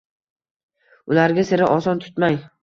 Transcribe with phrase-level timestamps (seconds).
[1.11, 2.41] Ularga sira oson tutmang.